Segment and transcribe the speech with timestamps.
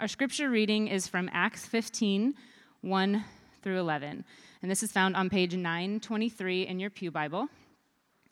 [0.00, 2.34] Our scripture reading is from Acts 15
[2.82, 3.24] 1
[3.62, 4.24] through 11.
[4.62, 7.48] And this is found on page 923 in your Pew Bible.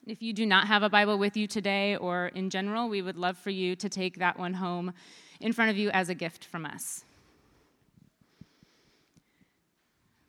[0.06, 3.16] If you do not have a Bible with you today or in general, we would
[3.16, 4.94] love for you to take that one home
[5.40, 7.04] in front of you as a gift from us.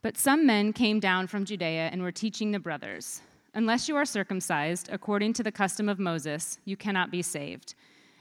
[0.01, 3.21] But some men came down from Judea and were teaching the brothers
[3.54, 7.75] Unless you are circumcised according to the custom of Moses, you cannot be saved.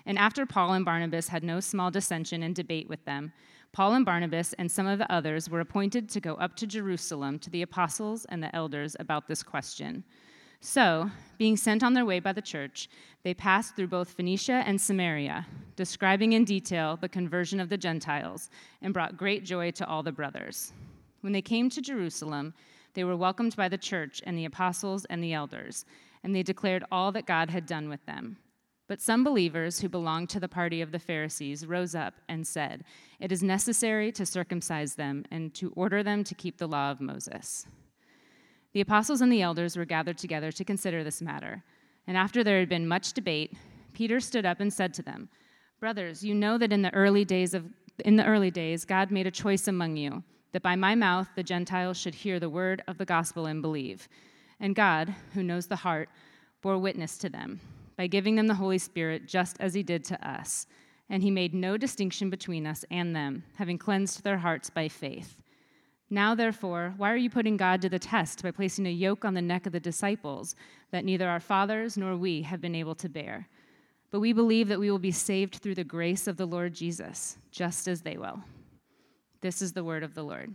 [0.07, 3.32] And after Paul and Barnabas had no small dissension and debate with them,
[3.73, 7.38] Paul and Barnabas and some of the others were appointed to go up to Jerusalem
[7.41, 10.05] to the apostles and the elders about this question.
[10.61, 12.88] So, being sent on their way by the church,
[13.23, 18.48] they passed through both Phoenicia and Samaria, describing in detail the conversion of the Gentiles,
[18.80, 20.73] and brought great joy to all the brothers.
[21.20, 22.55] When they came to Jerusalem,
[22.95, 25.84] they were welcomed by the church and the apostles and the elders,
[26.25, 28.38] and they declared all that God had done with them.
[28.89, 32.85] But some believers who belonged to the party of the Pharisees rose up and said,
[33.19, 37.01] It is necessary to circumcise them and to order them to keep the law of
[37.01, 37.67] Moses.
[38.73, 41.65] The apostles and the elders were gathered together to consider this matter.
[42.06, 43.55] And after there had been much debate,
[43.93, 45.31] Peter stood up and said to them,
[45.81, 47.65] Brothers, you know that in the early days of
[48.05, 51.43] in the early days God made a choice among you that by my mouth the
[51.43, 54.06] Gentiles should hear the word of the gospel and believe.
[54.61, 56.11] And God, who knows the heart,
[56.61, 57.61] bore witness to them
[57.97, 60.66] by giving them the Holy Spirit just as he did to us.
[61.08, 65.41] And he made no distinction between us and them, having cleansed their hearts by faith.
[66.08, 69.34] Now, therefore, why are you putting God to the test by placing a yoke on
[69.34, 70.55] the neck of the disciples
[70.91, 73.48] that neither our fathers nor we have been able to bear?
[74.10, 77.38] But we believe that we will be saved through the grace of the Lord Jesus,
[77.50, 78.41] just as they will.
[79.41, 80.55] This is the word of the Lord.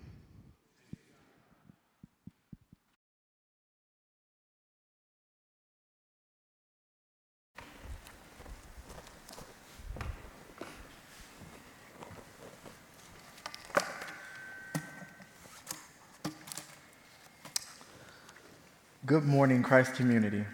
[19.12, 20.45] Good morning, Christ community.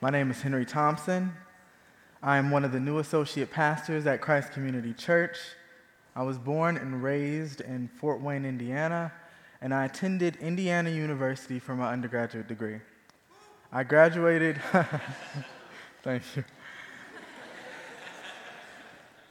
[0.00, 1.34] My name is Henry Thompson.
[2.22, 5.36] I am one of the new associate pastors at Christ Community Church.
[6.14, 9.12] I was born and raised in Fort Wayne, Indiana,
[9.60, 12.80] and I attended Indiana University for my undergraduate degree.
[13.70, 14.62] I graduated,
[16.02, 16.44] thank you.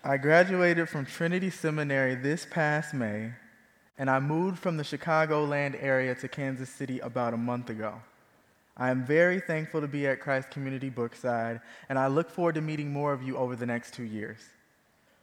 [0.03, 3.31] I graduated from Trinity Seminary this past May,
[3.97, 7.99] and I moved from the Chicagoland area to Kansas City about a month ago.
[8.77, 12.61] I am very thankful to be at Christ Community Brookside, and I look forward to
[12.61, 14.39] meeting more of you over the next two years.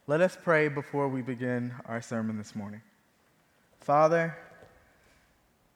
[0.07, 2.81] Let us pray before we begin our sermon this morning.
[3.81, 4.37] Father,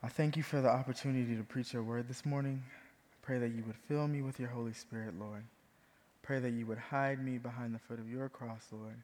[0.03, 2.62] I thank you for the opportunity to preach your word this morning.
[2.66, 5.42] I pray that you would fill me with your Holy Spirit, Lord.
[5.42, 8.97] I Pray that you would hide me behind the foot of your cross, Lord.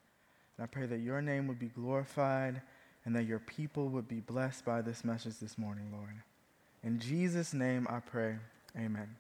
[0.56, 2.62] And I pray that your name would be glorified
[3.05, 6.22] and that your people would be blessed by this message this morning, Lord.
[6.84, 8.37] In Jesus' name I pray.
[8.77, 9.16] Amen.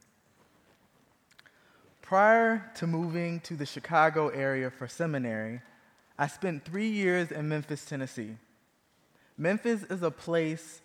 [2.00, 5.60] Prior to moving to the Chicago area for seminary,
[6.18, 8.36] I spent three years in Memphis, Tennessee.
[9.38, 10.80] Memphis is a place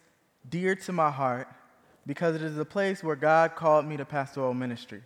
[0.50, 1.48] dear to my heart
[2.06, 5.04] because it is a place where God called me to pastoral ministry.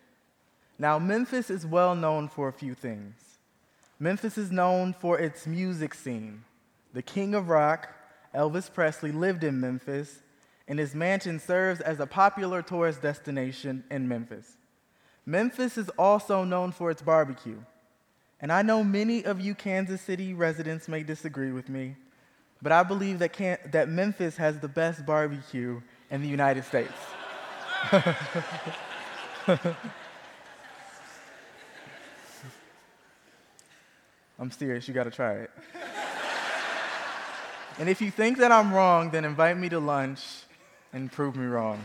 [0.78, 3.16] Now, Memphis is well known for a few things.
[4.00, 6.44] Memphis is known for its music scene.
[6.94, 7.90] The king of rock,
[8.34, 10.22] Elvis Presley, lived in Memphis
[10.72, 14.56] and his mansion serves as a popular tourist destination in Memphis.
[15.26, 17.58] Memphis is also known for its barbecue.
[18.40, 21.98] And I know many of you Kansas City residents may disagree with me,
[22.62, 26.94] but I believe that, Can- that Memphis has the best barbecue in the United States.
[34.40, 35.52] I'm serious, you gotta try it.
[37.78, 40.46] and if you think that I'm wrong, then invite me to lunch
[40.94, 41.84] and prove me wrong.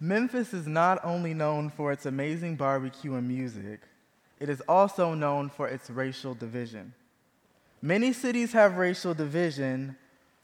[0.00, 3.80] Memphis is not only known for its amazing barbecue and music,
[4.38, 6.92] it is also known for its racial division.
[7.82, 9.96] Many cities have racial division,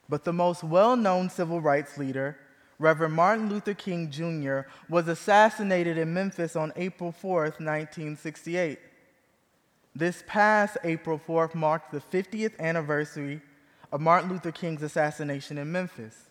[0.08, 2.36] but the most well known civil rights leader,
[2.80, 8.78] Reverend Martin Luther King Jr., was assassinated in Memphis on April 4, 1968.
[9.96, 13.40] This past April 4th marked the 50th anniversary
[13.92, 16.24] of Martin Luther King's assassination in Memphis.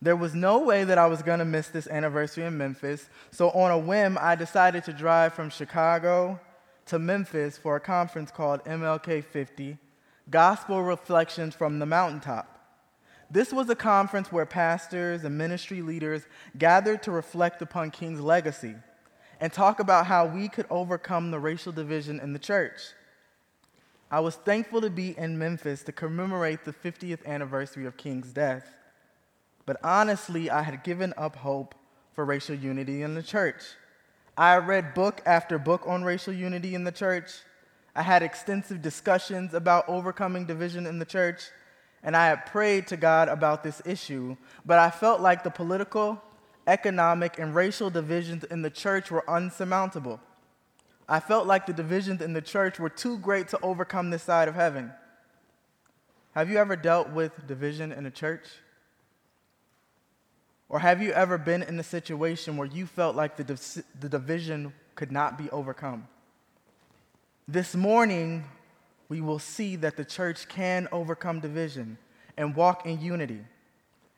[0.00, 3.50] There was no way that I was going to miss this anniversary in Memphis, so
[3.50, 6.38] on a whim, I decided to drive from Chicago
[6.86, 9.78] to Memphis for a conference called MLK 50
[10.30, 12.50] Gospel Reflections from the Mountaintop.
[13.30, 16.26] This was a conference where pastors and ministry leaders
[16.56, 18.76] gathered to reflect upon King's legacy
[19.44, 22.80] and talk about how we could overcome the racial division in the church.
[24.10, 28.74] I was thankful to be in Memphis to commemorate the 50th anniversary of King's death,
[29.66, 31.74] but honestly, I had given up hope
[32.14, 33.60] for racial unity in the church.
[34.34, 37.30] I read book after book on racial unity in the church.
[37.94, 41.42] I had extensive discussions about overcoming division in the church,
[42.02, 46.22] and I had prayed to God about this issue, but I felt like the political,
[46.66, 50.20] economic, and racial divisions in the church were unsurmountable.
[51.08, 54.48] I felt like the divisions in the church were too great to overcome this side
[54.48, 54.92] of heaven.
[56.32, 58.44] Have you ever dealt with division in a church?
[60.68, 64.08] Or have you ever been in a situation where you felt like the, div- the
[64.08, 66.08] division could not be overcome?
[67.46, 68.44] This morning,
[69.08, 71.98] we will see that the church can overcome division
[72.36, 73.40] and walk in unity.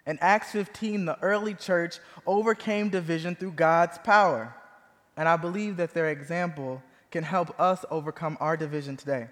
[0.07, 4.55] In Acts 15, the early church overcame division through God's power.
[5.17, 9.29] And I believe that their example can help us overcome our division today.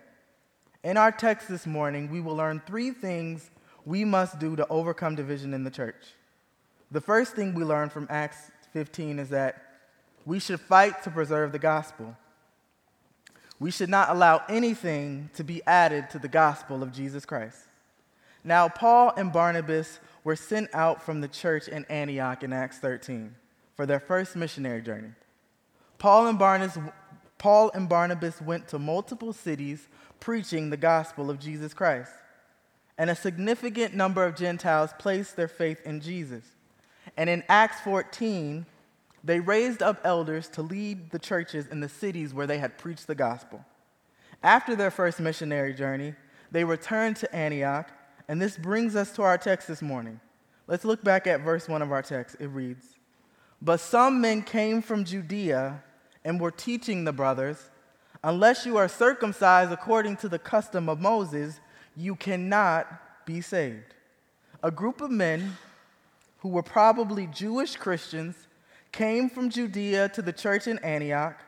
[0.82, 3.50] In our text this morning, we will learn three things
[3.84, 6.14] we must do to overcome division in the church.
[6.90, 9.62] The first thing we learn from Acts 15 is that
[10.26, 12.16] we should fight to preserve the gospel.
[13.60, 17.58] We should not allow anything to be added to the gospel of Jesus Christ.
[18.42, 23.34] Now, Paul and Barnabas were sent out from the church in Antioch in Acts 13
[23.76, 25.10] for their first missionary journey.
[25.98, 26.78] Paul and, Barnabas,
[27.38, 29.86] Paul and Barnabas went to multiple cities
[30.18, 32.10] preaching the gospel of Jesus Christ.
[32.96, 36.44] And a significant number of Gentiles placed their faith in Jesus.
[37.16, 38.64] And in Acts 14,
[39.22, 43.06] they raised up elders to lead the churches in the cities where they had preached
[43.06, 43.64] the gospel.
[44.42, 46.14] After their first missionary journey,
[46.50, 47.90] they returned to Antioch
[48.28, 50.20] and this brings us to our text this morning.
[50.66, 52.36] Let's look back at verse 1 of our text.
[52.40, 52.96] It reads
[53.60, 55.82] But some men came from Judea
[56.24, 57.70] and were teaching the brothers,
[58.22, 61.60] Unless you are circumcised according to the custom of Moses,
[61.94, 62.86] you cannot
[63.26, 63.94] be saved.
[64.62, 65.58] A group of men
[66.38, 68.48] who were probably Jewish Christians
[68.92, 71.38] came from Judea to the church in Antioch.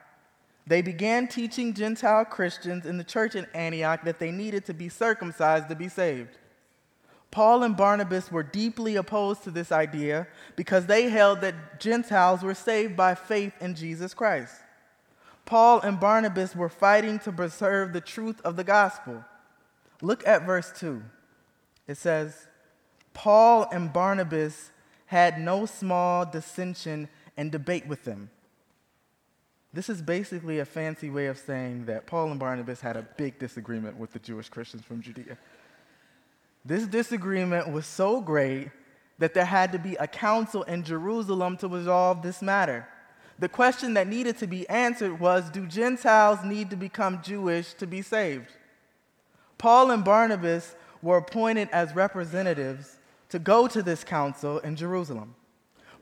[0.67, 4.89] They began teaching Gentile Christians in the church in Antioch that they needed to be
[4.89, 6.37] circumcised to be saved.
[7.31, 12.53] Paul and Barnabas were deeply opposed to this idea because they held that Gentiles were
[12.53, 14.53] saved by faith in Jesus Christ.
[15.45, 19.23] Paul and Barnabas were fighting to preserve the truth of the gospel.
[20.01, 21.01] Look at verse 2.
[21.87, 22.47] It says,
[23.13, 24.71] Paul and Barnabas
[25.07, 27.07] had no small dissension
[27.37, 28.29] and debate with them.
[29.73, 33.39] This is basically a fancy way of saying that Paul and Barnabas had a big
[33.39, 35.37] disagreement with the Jewish Christians from Judea.
[36.67, 38.71] This disagreement was so great
[39.19, 42.85] that there had to be a council in Jerusalem to resolve this matter.
[43.39, 47.87] The question that needed to be answered was Do Gentiles need to become Jewish to
[47.87, 48.51] be saved?
[49.57, 52.99] Paul and Barnabas were appointed as representatives
[53.29, 55.35] to go to this council in Jerusalem.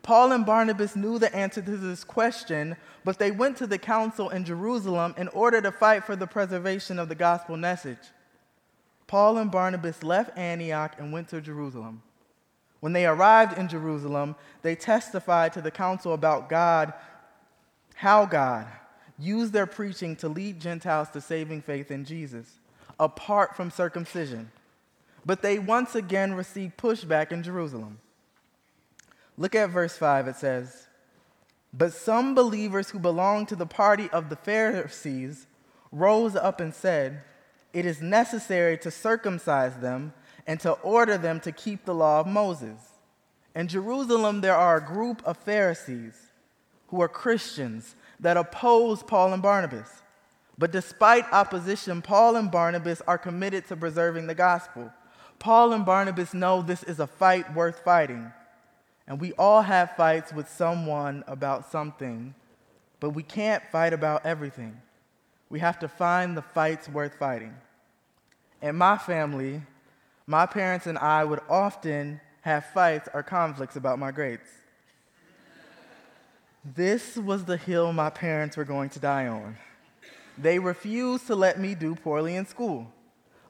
[0.02, 4.30] Paul and Barnabas knew the answer to this question, but they went to the council
[4.30, 8.00] in Jerusalem in order to fight for the preservation of the gospel message.
[9.08, 12.02] Paul and Barnabas left Antioch and went to Jerusalem.
[12.80, 16.94] When they arrived in Jerusalem, they testified to the council about God,
[17.96, 18.68] how God
[19.18, 22.60] used their preaching to lead Gentiles to saving faith in Jesus,
[23.00, 24.52] apart from circumcision.
[25.26, 28.00] But they once again received pushback in Jerusalem.
[29.38, 30.28] Look at verse 5.
[30.28, 30.88] It says,
[31.74, 35.48] But some believers who belonged to the party of the Pharisees
[35.92, 37.24] rose up and said,
[37.76, 40.14] it is necessary to circumcise them
[40.48, 42.80] and to order them to keep the law of Moses.
[43.54, 46.16] In Jerusalem, there are a group of Pharisees
[46.88, 49.90] who are Christians that oppose Paul and Barnabas.
[50.58, 54.90] But despite opposition, Paul and Barnabas are committed to preserving the gospel.
[55.38, 58.32] Paul and Barnabas know this is a fight worth fighting.
[59.06, 62.36] And we all have fights with someone about something,
[63.02, 64.82] but we can't fight about everything.
[65.50, 67.54] We have to find the fights worth fighting.
[68.62, 69.62] In my family,
[70.28, 74.50] my parents and I would often have fights or conflicts about my grades.
[76.64, 79.58] This was the hill my parents were going to die on.
[80.38, 82.92] They refused to let me do poorly in school.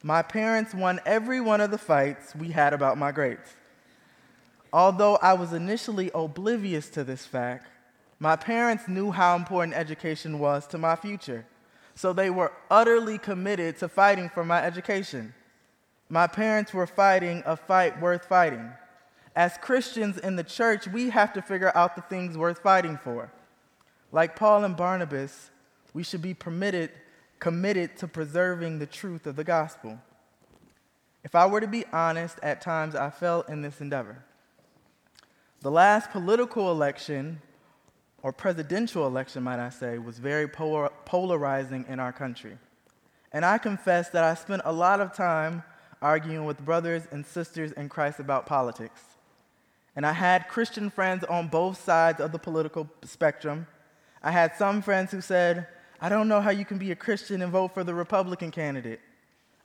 [0.04, 3.56] My parents won every one of the fights we had about my grades.
[4.72, 7.68] Although I was initially oblivious to this fact,
[8.20, 11.46] my parents knew how important education was to my future
[11.96, 15.34] so they were utterly committed to fighting for my education.
[16.10, 18.72] My parents were fighting a fight worth fighting.
[19.36, 23.32] As Christians in the church, we have to figure out the things worth fighting for.
[24.12, 25.50] Like Paul and Barnabas,
[25.94, 26.92] we should be permitted,
[27.40, 30.00] committed to preserving the truth of the gospel.
[31.24, 34.24] If I were to be honest, at times I fell in this endeavor.
[35.62, 37.42] The last political election,
[38.26, 42.58] or presidential election, might I say, was very polar- polarizing in our country.
[43.32, 45.62] And I confess that I spent a lot of time
[46.02, 49.00] arguing with brothers and sisters in Christ about politics.
[49.96, 53.68] And I had Christian friends on both sides of the political spectrum.
[54.24, 55.68] I had some friends who said,
[56.02, 59.02] I don't know how you can be a Christian and vote for the Republican candidate.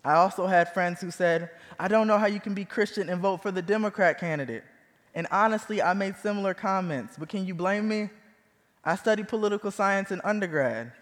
[0.04, 1.48] I also had friends who said,
[1.78, 4.64] I don't know how you can be Christian and vote for the Democrat candidate.
[5.14, 8.10] And honestly, I made similar comments, but can you blame me?
[8.84, 10.92] I studied political science in undergrad.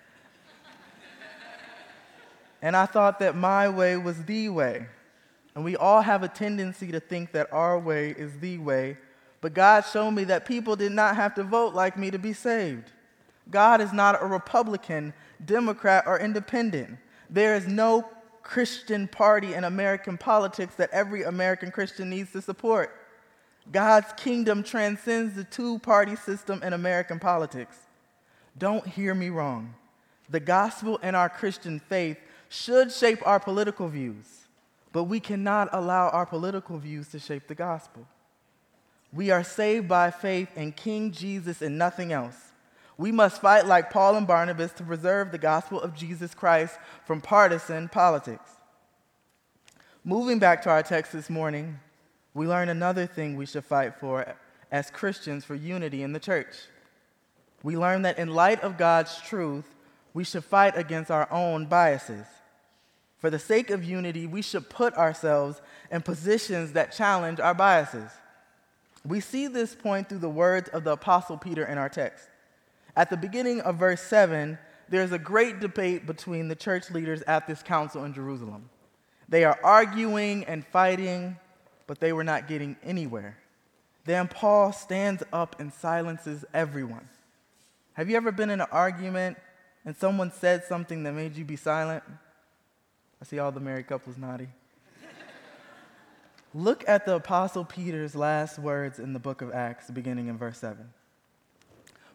[2.61, 4.87] and I thought that my way was the way.
[5.55, 8.97] And we all have a tendency to think that our way is the way,
[9.41, 12.33] but God showed me that people did not have to vote like me to be
[12.33, 12.93] saved.
[13.51, 15.13] God is not a Republican,
[15.45, 16.99] Democrat, or independent.
[17.31, 18.09] There is no
[18.43, 22.98] Christian party in American politics that every American Christian needs to support.
[23.71, 27.77] God's kingdom transcends the two party system in American politics.
[28.57, 29.75] Don't hear me wrong.
[30.31, 34.47] The gospel and our Christian faith should shape our political views,
[34.93, 38.07] but we cannot allow our political views to shape the gospel.
[39.13, 42.37] We are saved by faith in King Jesus and nothing else.
[42.99, 47.21] We must fight like Paul and Barnabas to preserve the gospel of Jesus Christ from
[47.21, 48.51] partisan politics.
[50.05, 51.79] Moving back to our text this morning,
[52.39, 54.35] we learn another thing we should fight for
[54.71, 56.55] as Christians for unity in the church.
[57.65, 59.65] We learn that in light of God's truth,
[60.15, 62.27] we should fight against our own biases.
[63.19, 68.09] For the sake of unity, we should put ourselves in positions that challenge our biases.
[69.05, 72.29] We see this point through the words of the Apostle Peter in our text.
[72.97, 77.49] At the beginning of verse 7, there's a great debate between the church leaders at
[77.49, 78.71] this council in Jerusalem.
[79.29, 81.37] They are arguing and fighting,
[81.89, 83.37] but they were not getting anywhere.
[84.05, 87.09] Then Paul stands up and silences everyone.
[87.95, 89.39] Have you ever been in an argument
[89.85, 92.05] and someone said something that made you be silent?
[93.21, 94.53] I see all the married couples nodding.
[96.55, 100.59] Look at the Apostle Peter's last words in the book of Acts, beginning in verse
[100.59, 100.91] 7.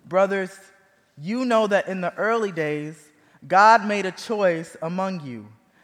[0.05, 0.57] Brothers,
[1.17, 3.09] you know that in the early days,
[3.45, 5.47] God made a choice among you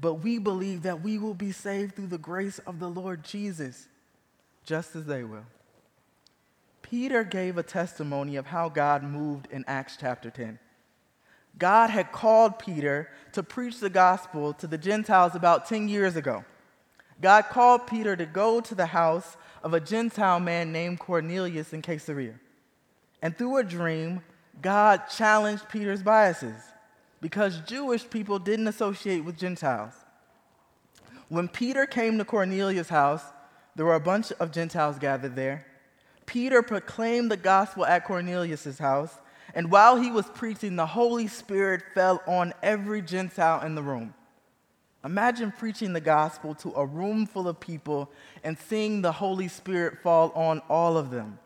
[0.00, 3.88] But we believe that we will be saved through the grace of the Lord Jesus,
[4.64, 5.46] just as they will.
[6.82, 10.58] Peter gave a testimony of how God moved in Acts chapter 10.
[11.58, 16.44] God had called Peter to preach the gospel to the Gentiles about 10 years ago.
[17.20, 21.82] God called Peter to go to the house of a Gentile man named Cornelius in
[21.82, 22.34] Caesarea.
[23.20, 24.22] And through a dream,
[24.62, 26.67] God challenged Peter's biases
[27.20, 29.92] because Jewish people didn't associate with Gentiles.
[31.28, 33.22] When Peter came to Cornelius' house,
[33.74, 35.66] there were a bunch of Gentiles gathered there.
[36.26, 39.14] Peter proclaimed the gospel at Cornelius' house,
[39.54, 44.14] and while he was preaching, the Holy Spirit fell on every Gentile in the room.
[45.04, 48.10] Imagine preaching the gospel to a room full of people
[48.42, 51.38] and seeing the Holy Spirit fall on all of them.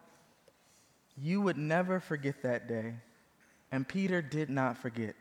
[1.16, 2.94] You would never forget that day.
[3.70, 5.14] And Peter did not forget.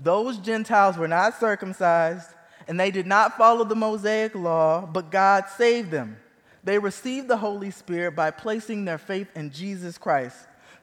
[0.00, 2.30] Those Gentiles were not circumcised,
[2.66, 6.16] and they did not follow the Mosaic law, but God saved them.
[6.62, 10.36] They received the Holy Spirit by placing their faith in Jesus Christ.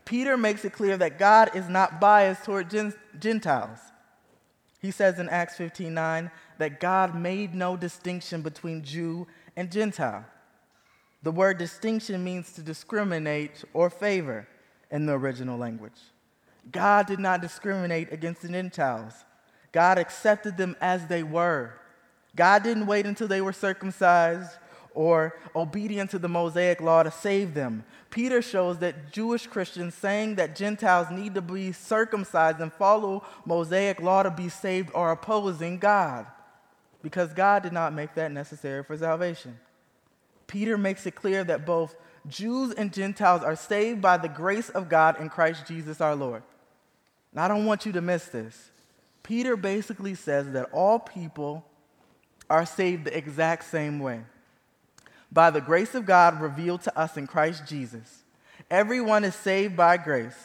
[0.06, 2.70] Peter makes it clear that God is not biased toward
[3.20, 3.80] Gentiles.
[4.80, 10.26] He says in Acts 15 9 that God made no distinction between Jew and Gentile.
[11.24, 14.48] The word distinction means to discriminate or favor
[14.90, 16.00] in the original language.
[16.70, 19.14] God did not discriminate against the Gentiles.
[19.72, 21.74] God accepted them as they were.
[22.36, 24.52] God didn't wait until they were circumcised
[24.94, 27.84] or obedient to the Mosaic law to save them.
[28.10, 34.02] Peter shows that Jewish Christians saying that Gentiles need to be circumcised and follow Mosaic
[34.02, 36.26] law to be saved are opposing God
[37.02, 39.58] because God did not make that necessary for salvation.
[40.48, 41.96] Peter makes it clear that both
[42.28, 46.44] Jews and Gentiles are saved by the grace of God in Christ Jesus our Lord.
[47.32, 48.72] And I don't want you to miss this.
[49.24, 51.66] Peter basically says that all people
[52.50, 54.22] are saved the exact same way
[55.32, 58.24] by the grace of God revealed to us in Christ Jesus.
[58.70, 60.36] Everyone is saved by grace.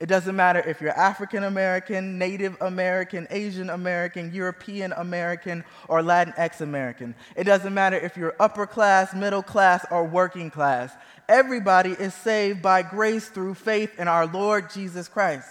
[0.00, 6.60] It doesn't matter if you're African American, Native American, Asian American, European American, or Latinx
[6.60, 7.14] American.
[7.36, 10.92] It doesn't matter if you're upper class, middle class, or working class.
[11.28, 15.48] Everybody is saved by grace through faith in our Lord Jesus Christ.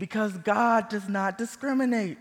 [0.00, 2.16] Because God does not discriminate,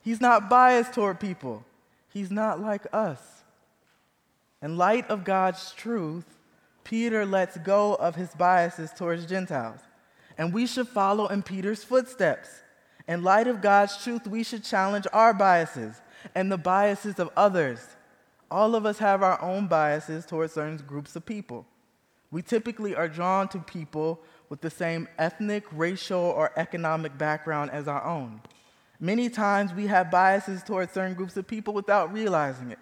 [0.00, 1.64] He's not biased toward people,
[2.08, 3.18] He's not like us.
[4.62, 6.24] In light of God's truth,
[6.84, 9.80] Peter lets go of his biases towards Gentiles.
[10.38, 12.48] And we should follow in Peter's footsteps.
[13.08, 16.00] In light of God's truth, we should challenge our biases
[16.34, 17.80] and the biases of others.
[18.50, 21.66] All of us have our own biases towards certain groups of people.
[22.30, 27.88] We typically are drawn to people with the same ethnic, racial, or economic background as
[27.88, 28.40] our own.
[29.00, 32.78] Many times we have biases towards certain groups of people without realizing it.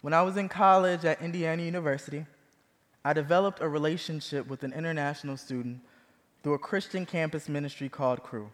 [0.00, 2.26] When I was in college at Indiana University,
[3.04, 5.80] I developed a relationship with an international student
[6.42, 8.50] through a Christian campus ministry called Cru.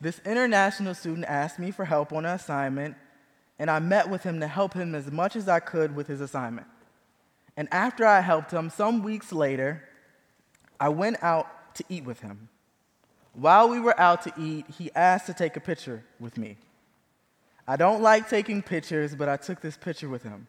[0.00, 2.96] This international student asked me for help on an assignment,
[3.58, 6.20] and I met with him to help him as much as I could with his
[6.20, 6.66] assignment.
[7.56, 9.82] And after I helped him, some weeks later,
[10.78, 12.48] I went out to eat with him.
[13.32, 16.56] While we were out to eat, he asked to take a picture with me.
[17.66, 20.46] I don't like taking pictures, but I took this picture with him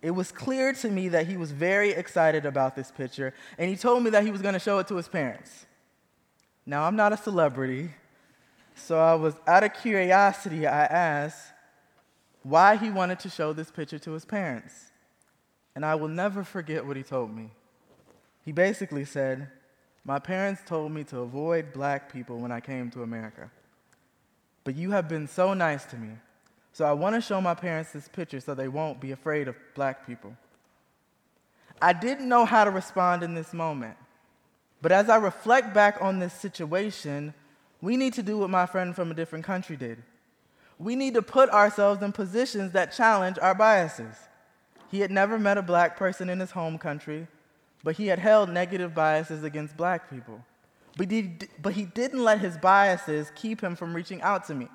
[0.00, 3.76] it was clear to me that he was very excited about this picture, and he
[3.76, 5.66] told me that he was going to show it to his parents.
[6.64, 7.90] Now, I'm not a celebrity,
[8.76, 11.52] so I was out of curiosity, I asked
[12.44, 14.92] why he wanted to show this picture to his parents.
[15.74, 17.50] And I will never forget what he told me.
[18.48, 19.48] He basically said,
[20.06, 23.50] My parents told me to avoid black people when I came to America.
[24.64, 26.12] But you have been so nice to me.
[26.72, 29.56] So I want to show my parents this picture so they won't be afraid of
[29.74, 30.34] black people.
[31.82, 33.98] I didn't know how to respond in this moment.
[34.80, 37.34] But as I reflect back on this situation,
[37.82, 40.02] we need to do what my friend from a different country did.
[40.78, 44.16] We need to put ourselves in positions that challenge our biases.
[44.90, 47.28] He had never met a black person in his home country,
[47.82, 50.44] but he had held negative biases against black people.
[50.96, 54.68] But he, but he didn't let his biases keep him from reaching out to me.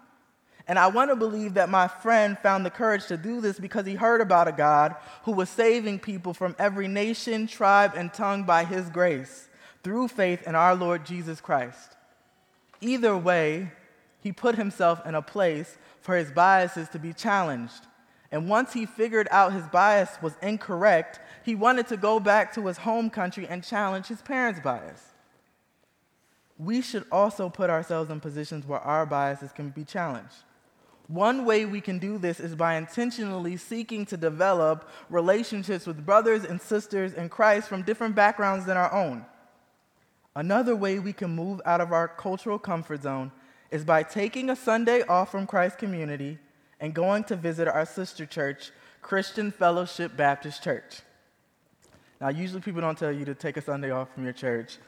[0.68, 3.86] And I want to believe that my friend found the courage to do this because
[3.86, 8.44] he heard about a God who was saving people from every nation, tribe, and tongue
[8.44, 9.50] by his grace
[9.84, 11.98] through faith in our Lord Jesus Christ.
[12.80, 13.72] Either way,
[14.22, 17.88] he put himself in a place for his biases to be challenged.
[18.34, 22.66] And once he figured out his bias was incorrect, he wanted to go back to
[22.66, 25.14] his home country and challenge his parents' bias.
[26.58, 30.34] We should also put ourselves in positions where our biases can be challenged.
[31.08, 36.44] One way we can do this is by intentionally seeking to develop relationships with brothers
[36.44, 39.28] and sisters in Christ from different backgrounds than our own.
[40.36, 43.32] Another way we can move out of our cultural comfort zone
[43.70, 46.40] is by taking a Sunday off from Christ's community
[46.84, 51.00] and going to visit our sister church, Christian Fellowship Baptist Church.
[52.20, 54.80] Now, usually people don't tell you to take a Sunday off from your church,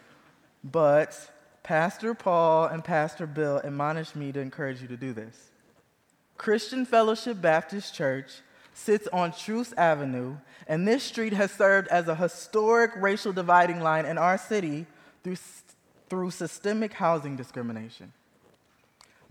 [0.61, 1.17] but
[1.63, 5.51] Pastor Paul and Pastor Bill admonished me to encourage you to do this.
[6.37, 8.41] Christian Fellowship Baptist Church
[8.73, 10.35] sits on Troost Avenue,
[10.67, 14.85] and this street has served as a historic racial dividing line in our city
[15.23, 15.37] through,
[16.09, 18.11] through systemic housing discrimination.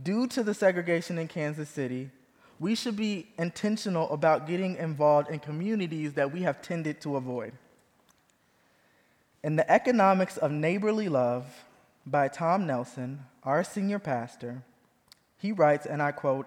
[0.02, 2.10] Due to the segregation in Kansas City,
[2.60, 7.52] we should be intentional about getting involved in communities that we have tended to avoid.
[9.42, 11.46] In The Economics of Neighborly Love
[12.06, 14.62] by Tom Nelson, our senior pastor,
[15.38, 16.46] he writes, and I quote,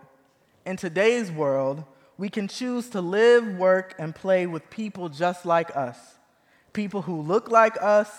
[0.65, 1.83] in today's world,
[2.17, 5.97] we can choose to live, work, and play with people just like us.
[6.73, 8.09] People who look like us,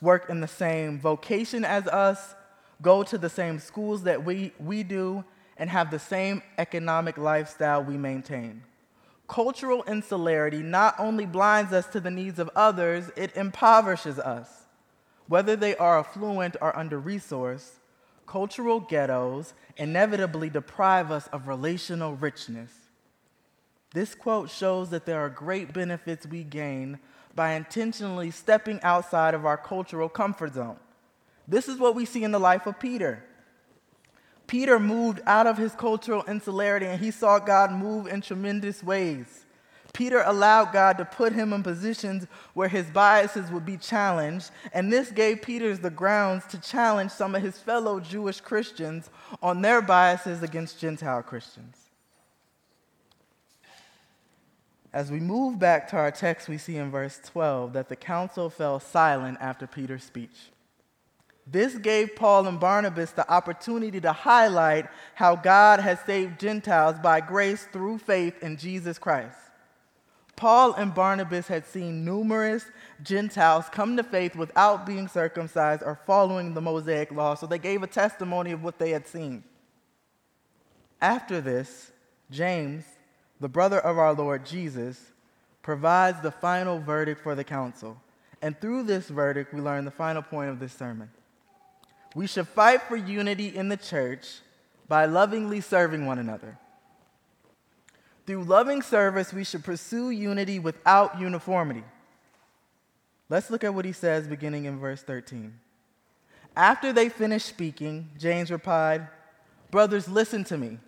[0.00, 2.34] work in the same vocation as us,
[2.82, 5.24] go to the same schools that we, we do,
[5.56, 8.62] and have the same economic lifestyle we maintain.
[9.28, 14.64] Cultural insularity not only blinds us to the needs of others, it impoverishes us.
[15.26, 17.70] Whether they are affluent or under resourced,
[18.26, 22.70] cultural ghettos inevitably deprive us of relational richness.
[23.94, 26.98] This quote shows that there are great benefits we gain
[27.34, 30.76] by intentionally stepping outside of our cultural comfort zone.
[31.46, 33.24] This is what we see in the life of Peter.
[34.46, 39.44] Peter moved out of his cultural insularity and he saw God move in tremendous ways.
[39.94, 44.92] Peter allowed God to put him in positions where his biases would be challenged, and
[44.92, 49.08] this gave Peter the grounds to challenge some of his fellow Jewish Christians
[49.40, 51.76] on their biases against Gentile Christians.
[54.92, 58.50] As we move back to our text, we see in verse 12 that the council
[58.50, 60.50] fell silent after Peter's speech.
[61.46, 67.20] This gave Paul and Barnabas the opportunity to highlight how God has saved Gentiles by
[67.20, 69.36] grace through faith in Jesus Christ.
[70.36, 72.64] Paul and Barnabas had seen numerous
[73.02, 77.82] Gentiles come to faith without being circumcised or following the Mosaic law, so they gave
[77.82, 79.44] a testimony of what they had seen.
[81.00, 81.92] After this,
[82.30, 82.84] James,
[83.38, 85.12] the brother of our Lord Jesus,
[85.62, 88.00] provides the final verdict for the council.
[88.42, 91.10] And through this verdict, we learn the final point of this sermon.
[92.14, 94.40] We should fight for unity in the church
[94.88, 96.58] by lovingly serving one another.
[98.26, 101.84] Through loving service, we should pursue unity without uniformity.
[103.28, 105.58] Let's look at what he says beginning in verse 13.
[106.56, 109.08] After they finished speaking, James replied,
[109.70, 110.78] Brothers, listen to me.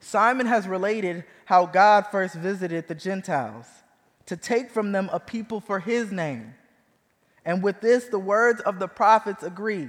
[0.00, 3.66] Simon has related how God first visited the Gentiles
[4.26, 6.54] to take from them a people for his name.
[7.44, 9.88] And with this, the words of the prophets agree,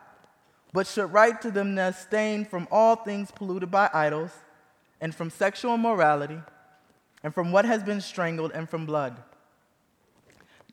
[0.73, 4.31] but should write to them to abstain from all things polluted by idols,
[4.99, 6.39] and from sexual immorality,
[7.23, 9.17] and from what has been strangled, and from blood.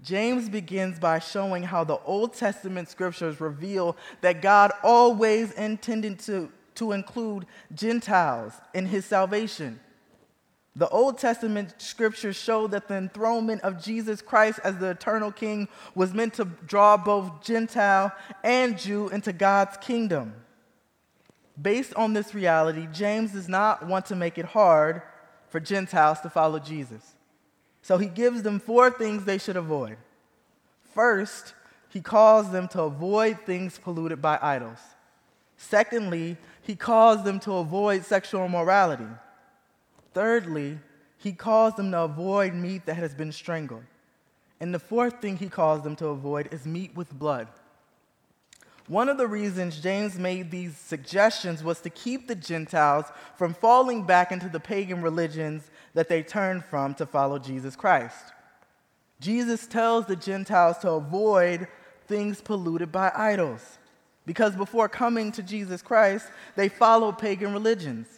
[0.03, 6.51] James begins by showing how the Old Testament scriptures reveal that God always intended to,
[6.77, 9.81] to include Gentiles in his salvation.
[10.79, 15.67] The Old Testament scriptures show that the enthronement of Jesus Christ as the eternal king
[15.97, 18.12] was meant to draw both Gentile
[18.45, 20.35] and Jew into God's kingdom.
[21.61, 25.03] Based on this reality, James does not want to make it hard
[25.49, 27.17] for Gentiles to follow Jesus.
[27.83, 29.97] So he gives them four things they should avoid.
[30.95, 31.55] First,
[31.88, 34.79] he calls them to avoid things polluted by idols.
[35.57, 39.09] Secondly, he calls them to avoid sexual immorality.
[40.18, 40.81] Thirdly,
[41.16, 43.85] he calls them to avoid meat that has been strangled.
[44.59, 47.46] And the fourth thing he calls them to avoid is meat with blood.
[48.88, 53.04] One of the reasons James made these suggestions was to keep the Gentiles
[53.37, 58.33] from falling back into the pagan religions that they turned from to follow Jesus Christ.
[59.20, 61.68] Jesus tells the Gentiles to avoid
[62.09, 63.78] things polluted by idols
[64.26, 66.26] because before coming to Jesus Christ,
[66.57, 68.17] they followed pagan religions.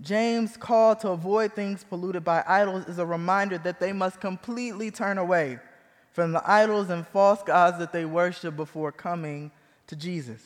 [0.00, 4.90] James' call to avoid things polluted by idols is a reminder that they must completely
[4.90, 5.58] turn away
[6.12, 9.50] from the idols and false gods that they worship before coming
[9.86, 10.42] to Jesus.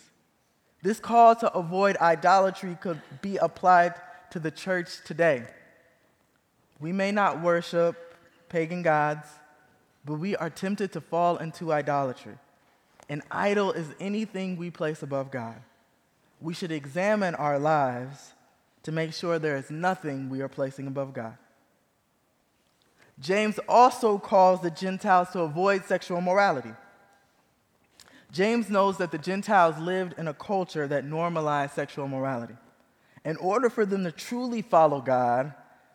[0.82, 3.94] This call to avoid idolatry could be applied
[4.30, 5.44] to the church today.
[6.78, 8.16] We may not worship
[8.48, 9.26] pagan gods,
[10.04, 12.38] but we are tempted to fall into idolatry.
[13.08, 15.56] An idol is anything we place above God.
[16.40, 18.32] We should examine our lives
[18.90, 21.38] to make sure there is nothing we are placing above God.
[23.20, 26.72] James also calls the Gentiles to avoid sexual immorality.
[28.32, 32.56] James knows that the Gentiles lived in a culture that normalized sexual immorality.
[33.24, 35.54] In order for them to truly follow God,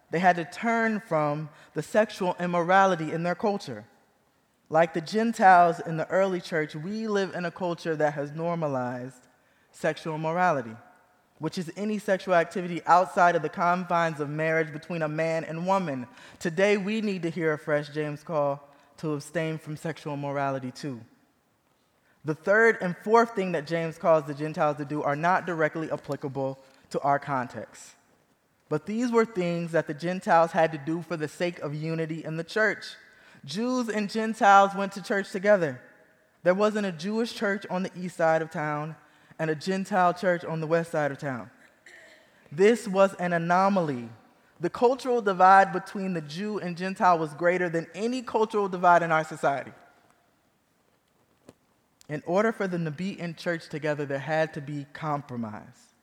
[0.09, 3.83] they had to turn from the sexual immorality in their culture.
[4.69, 9.27] Like the Gentiles in the early church, we live in a culture that has normalized
[9.73, 10.77] sexual immorality
[11.39, 15.67] which is any sexual activity outside of the confines of marriage between a man and
[15.67, 16.07] woman.
[16.39, 18.67] Today, we need to hear a fresh James call
[18.97, 21.01] to abstain from sexual immorality too.
[22.23, 25.91] The third and fourth thing that James calls the Gentiles to do are not directly
[25.91, 26.57] applicable
[26.89, 27.91] to our context.
[28.67, 32.23] But these were things that the Gentiles had to do for the sake of unity
[32.23, 32.85] in the church.
[33.43, 35.81] Jews and Gentiles went to church together.
[36.41, 38.95] There wasn't a Jewish church on the east side of town
[39.39, 41.49] and a Gentile church on the west side of town.
[42.51, 44.09] This was an anomaly.
[44.59, 49.11] The cultural divide between the Jew and Gentile was greater than any cultural divide in
[49.11, 49.71] our society.
[52.07, 55.93] In order for them to be in church together, there had to be compromise.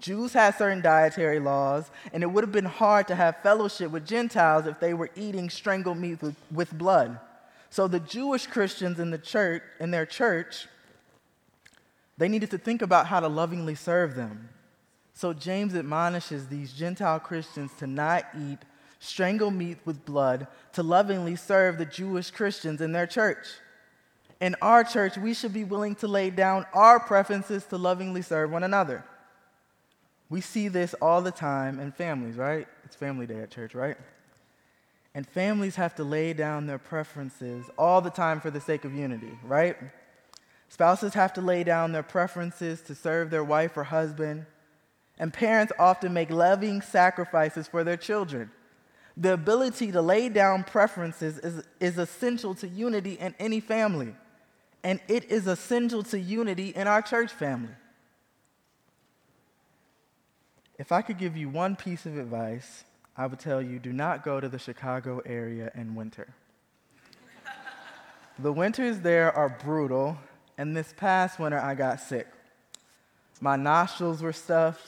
[0.00, 4.06] Jews had certain dietary laws, and it would have been hard to have fellowship with
[4.06, 7.20] Gentiles if they were eating strangled meat with, with blood.
[7.70, 10.66] So the Jewish Christians in the church, in their church,
[12.18, 14.48] they needed to think about how to lovingly serve them.
[15.14, 18.58] So James admonishes these Gentile Christians to not eat
[18.98, 23.46] strangled meat with blood, to lovingly serve the Jewish Christians in their church.
[24.40, 28.50] In our church, we should be willing to lay down our preferences to lovingly serve
[28.50, 29.04] one another.
[30.30, 32.66] We see this all the time in families, right?
[32.84, 33.96] It's family day at church, right?
[35.14, 38.94] And families have to lay down their preferences all the time for the sake of
[38.94, 39.76] unity, right?
[40.72, 44.46] Spouses have to lay down their preferences to serve their wife or husband.
[45.18, 48.50] And parents often make loving sacrifices for their children.
[49.14, 54.14] The ability to lay down preferences is, is essential to unity in any family.
[54.82, 57.74] And it is essential to unity in our church family.
[60.78, 64.24] If I could give you one piece of advice, I would tell you do not
[64.24, 66.28] go to the Chicago area in winter.
[68.38, 70.16] the winters there are brutal,
[70.58, 72.26] and this past winter I got sick.
[73.40, 74.86] My nostrils were stuffed,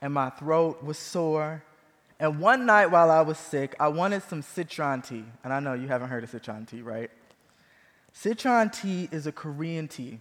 [0.00, 1.62] and my throat was sore.
[2.18, 5.24] And one night while I was sick, I wanted some citron tea.
[5.44, 7.10] And I know you haven't heard of citron tea, right?
[8.12, 10.18] Citron tea is a Korean tea.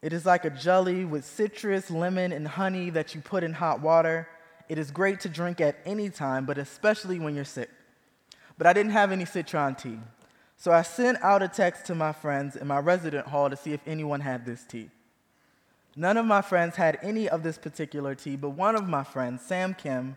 [0.00, 3.80] It is like a jelly with citrus, lemon, and honey that you put in hot
[3.80, 4.28] water.
[4.68, 7.70] It is great to drink at any time, but especially when you're sick.
[8.56, 9.98] But I didn't have any citron tea.
[10.60, 13.72] So I sent out a text to my friends in my resident hall to see
[13.72, 14.90] if anyone had this tea.
[15.94, 19.40] None of my friends had any of this particular tea, but one of my friends,
[19.42, 20.16] Sam Kim,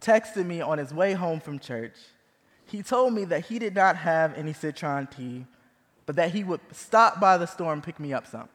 [0.00, 1.96] texted me on his way home from church.
[2.64, 5.44] He told me that he did not have any citron tea,
[6.06, 8.48] but that he would stop by the store and pick me up some.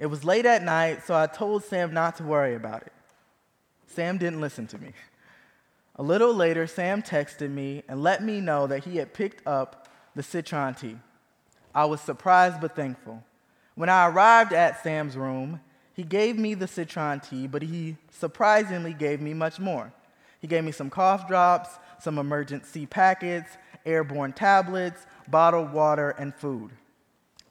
[0.00, 2.92] It was late at night, so I told Sam not to worry about it.
[3.86, 4.92] Sam didn't listen to me.
[5.94, 9.87] A little later, Sam texted me and let me know that he had picked up
[10.18, 10.96] the citron tea.
[11.72, 13.22] I was surprised but thankful.
[13.76, 15.60] When I arrived at Sam's room,
[15.92, 19.92] he gave me the citron tea, but he surprisingly gave me much more.
[20.40, 23.48] He gave me some cough drops, some Emergen-C packets,
[23.86, 26.72] airborne tablets, bottled water, and food.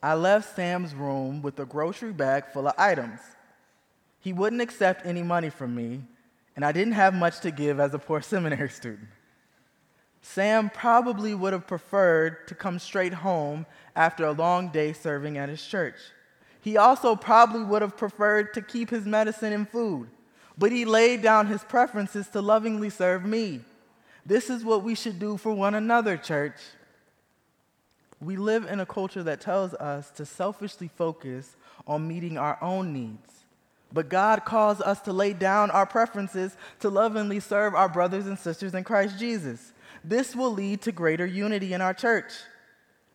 [0.04, 3.22] I left Sam's room with a grocery bag full of items.
[4.20, 6.02] He wouldn't accept any money from me,
[6.58, 9.08] and I didn't have much to give as a poor seminary student.
[10.22, 15.50] Sam probably would have preferred to come straight home after a long day serving at
[15.50, 15.96] his church.
[16.62, 20.10] He also probably would have preferred to keep his medicine and food,
[20.58, 23.62] but he laid down his preferences to lovingly serve me.
[24.26, 26.58] This is what we should do for one another, church.
[28.20, 32.92] We live in a culture that tells us to selfishly focus on meeting our own
[32.92, 33.46] needs.
[33.94, 38.38] But God calls us to lay down our preferences to lovingly serve our brothers and
[38.38, 39.72] sisters in Christ Jesus.
[40.08, 42.32] This will lead to greater unity in our church.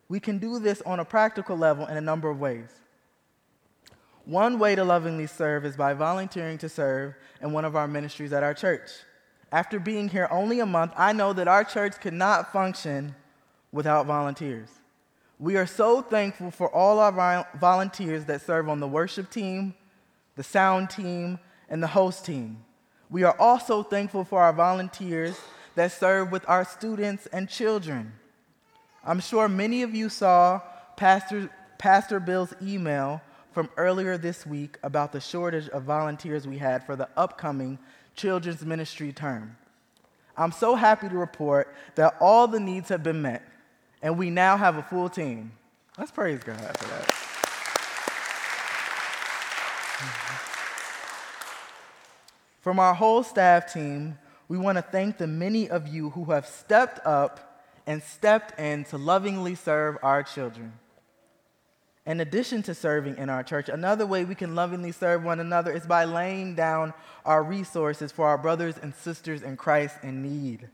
[0.09, 2.69] We can do this on a practical level in a number of ways.
[4.25, 8.31] One way to lovingly serve is by volunteering to serve in one of our ministries
[8.31, 8.91] at our church.
[9.51, 13.15] After being here only a month, I know that our church could not function
[13.71, 14.69] without volunteers.
[15.39, 19.73] We are so thankful for all our volunteers that serve on the worship team,
[20.35, 22.63] the sound team, and the host team.
[23.09, 25.39] We are also thankful for our volunteers
[25.75, 28.13] that serve with our students and children.
[29.05, 30.61] I'm sure many of you saw
[30.95, 36.85] Pastor, Pastor Bill's email from earlier this week about the shortage of volunteers we had
[36.85, 37.77] for the upcoming
[38.15, 39.57] children's ministry term.
[40.35, 43.43] I'm so happy to report that all the needs have been met,
[44.01, 45.51] and we now have a full team.
[45.97, 47.11] Let's praise God for that.
[52.61, 56.45] From our whole staff team, we want to thank the many of you who have
[56.45, 60.73] stepped up and stepped in to lovingly serve our children.
[62.05, 65.71] In addition to serving in our church, another way we can lovingly serve one another
[65.71, 66.93] is by laying down
[67.25, 70.67] our resources for our brothers and sisters in Christ in need.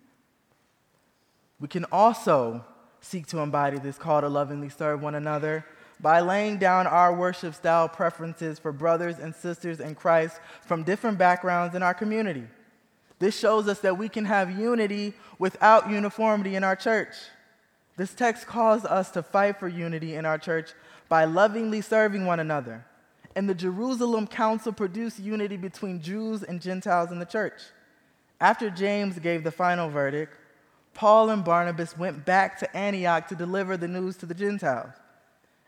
[1.60, 2.66] We can also
[3.02, 5.66] seek to embody this call to lovingly serve one another
[6.00, 11.18] by laying down our worship style preferences for brothers and sisters in Christ from different
[11.18, 12.46] backgrounds in our community.
[13.20, 17.14] This shows us that we can have unity without uniformity in our church.
[17.98, 20.72] This text calls us to fight for unity in our church
[21.10, 22.86] by lovingly serving one another.
[23.36, 27.62] And the Jerusalem Council produced unity between Jews and Gentiles in the church.
[28.40, 30.34] After James gave the final verdict,
[30.94, 34.94] Paul and Barnabas went back to Antioch to deliver the news to the Gentiles.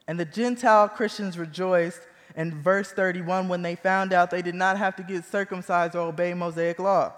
[0.08, 2.02] And the Gentile Christians rejoiced
[2.36, 6.08] in verse 31 when they found out they did not have to get circumcised or
[6.08, 7.14] obey Mosaic law.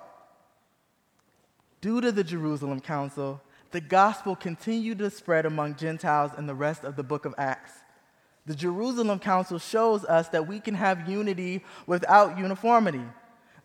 [1.83, 3.41] Due to the Jerusalem Council,
[3.71, 7.73] the gospel continued to spread among Gentiles in the rest of the book of Acts.
[8.45, 13.03] The Jerusalem Council shows us that we can have unity without uniformity.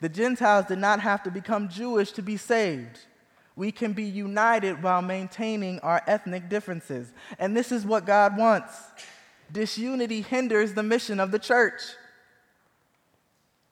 [0.00, 2.98] The Gentiles did not have to become Jewish to be saved.
[3.54, 7.12] We can be united while maintaining our ethnic differences.
[7.38, 8.76] And this is what God wants.
[9.52, 11.82] Disunity hinders the mission of the church.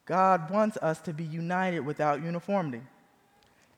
[0.05, 2.83] God wants us to be united without uniformity.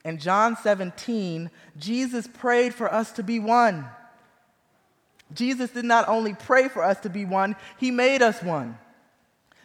[0.05, 3.87] In John 17, Jesus prayed for us to be one.
[5.35, 8.79] Jesus did not only pray for us to be one, he made us one.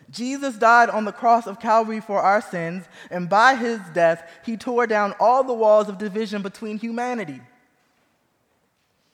[0.10, 4.58] Jesus died on the cross of Calvary for our sins, and by his death, he
[4.58, 7.42] tore down all the walls of division between humanity.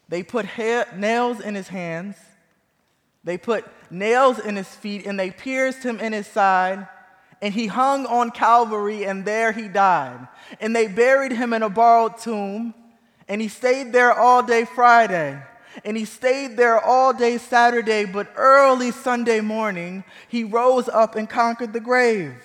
[0.09, 0.47] They put
[0.95, 2.17] nails in his hands,
[3.23, 6.87] they put nails in his feet, and they pierced him in his side,
[7.41, 10.27] and he hung on Calvary, and there he died.
[10.59, 12.73] And they buried him in a borrowed tomb,
[13.27, 15.41] and he stayed there all day Friday.
[15.85, 21.29] And he stayed there all day Saturday, but early Sunday morning, he rose up and
[21.29, 22.35] conquered the grave.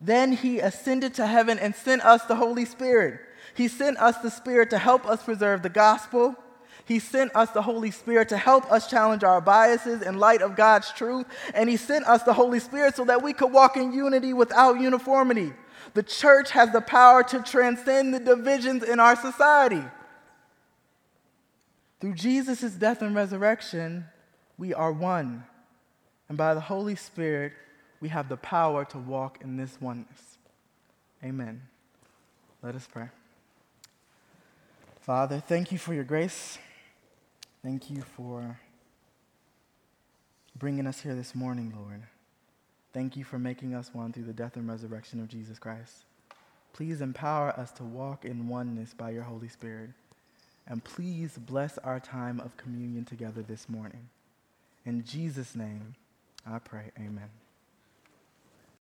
[0.00, 3.20] Then he ascended to heaven and sent us the Holy Spirit.
[3.54, 6.36] He sent us the Spirit to help us preserve the gospel.
[6.86, 10.54] He sent us the Holy Spirit to help us challenge our biases in light of
[10.54, 11.26] God's truth.
[11.52, 14.80] And He sent us the Holy Spirit so that we could walk in unity without
[14.80, 15.52] uniformity.
[15.94, 19.82] The church has the power to transcend the divisions in our society.
[22.00, 24.04] Through Jesus' death and resurrection,
[24.56, 25.42] we are one.
[26.28, 27.52] And by the Holy Spirit,
[28.00, 30.38] we have the power to walk in this oneness.
[31.24, 31.62] Amen.
[32.62, 33.08] Let us pray.
[35.00, 36.58] Father, thank you for your grace.
[37.66, 38.60] Thank you for
[40.54, 42.04] bringing us here this morning, Lord.
[42.92, 46.04] Thank you for making us one through the death and resurrection of Jesus Christ.
[46.72, 49.90] Please empower us to walk in oneness by your Holy Spirit.
[50.68, 54.10] And please bless our time of communion together this morning.
[54.84, 55.96] In Jesus' name,
[56.48, 57.30] I pray, amen.